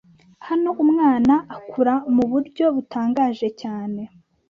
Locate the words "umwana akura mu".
0.83-2.23